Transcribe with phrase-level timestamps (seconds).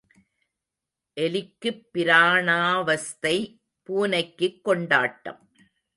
[1.19, 3.59] எலிக்குப் பிராணாவஸ்தை
[3.83, 5.49] பூனைக்குக் கொண்டாட்டம்.